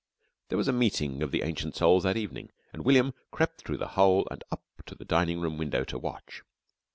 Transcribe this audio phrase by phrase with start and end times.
[0.49, 3.89] There was a meeting of the Ancient Souls that evening, and William crept through the
[3.89, 6.41] hole and up to the dining room window to watch.